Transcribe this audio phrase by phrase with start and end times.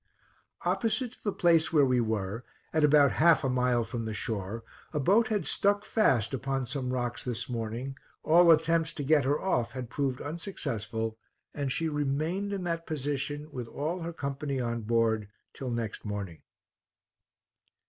[0.65, 4.63] Opposite to the place where we were, at about half a mile from the shore,
[4.93, 9.39] a boat had stuck fast upon some rocks this morning, all attempts to get her
[9.39, 11.19] off had proved unsuccessful,
[11.53, 16.41] and she remained in that position, with all her company on board, till next morning.